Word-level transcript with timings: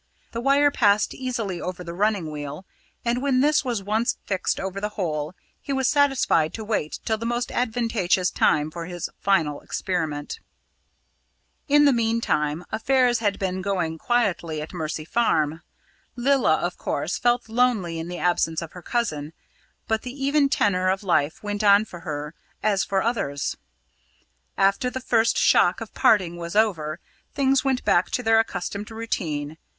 The 0.31 0.41
wire 0.41 0.71
passed 0.71 1.13
easily 1.13 1.61
over 1.61 1.83
the 1.83 1.93
running 1.93 2.31
wheel, 2.31 2.65
and 3.05 3.21
when 3.21 3.41
this 3.41 3.63
was 3.63 3.83
once 3.83 4.17
fixed 4.25 4.59
over 4.59 4.81
the 4.81 4.89
hole, 4.97 5.35
he 5.61 5.71
was 5.71 5.87
satisfied 5.87 6.55
to 6.55 6.63
wait 6.63 6.97
till 7.05 7.19
the 7.19 7.25
most 7.27 7.51
advantageous 7.51 8.31
time 8.31 8.71
for 8.71 8.87
his 8.87 9.11
final 9.19 9.61
experiment. 9.61 10.39
In 11.67 11.85
the 11.85 11.93
meantime, 11.93 12.65
affairs 12.71 13.19
had 13.19 13.37
been 13.37 13.61
going 13.61 13.99
quietly 13.99 14.59
at 14.59 14.73
Mercy 14.73 15.05
Farm. 15.05 15.61
Lilla, 16.15 16.55
of 16.55 16.79
course, 16.79 17.19
felt 17.19 17.47
lonely 17.47 17.99
in 17.99 18.07
the 18.07 18.17
absence 18.17 18.63
of 18.63 18.71
her 18.71 18.81
cousin, 18.81 19.33
but 19.87 20.01
the 20.01 20.13
even 20.23 20.49
tenor 20.49 20.89
of 20.89 21.03
life 21.03 21.43
went 21.43 21.63
on 21.63 21.85
for 21.85 21.99
her 21.99 22.33
as 22.63 22.83
for 22.83 23.03
others. 23.03 23.55
After 24.57 24.89
the 24.89 24.99
first 24.99 25.37
shock 25.37 25.79
of 25.79 25.93
parting 25.93 26.37
was 26.37 26.55
over, 26.55 26.99
things 27.35 27.63
went 27.63 27.85
back 27.85 28.09
to 28.09 28.23
their 28.23 28.39
accustomed 28.39 28.89
routine. 28.89 29.59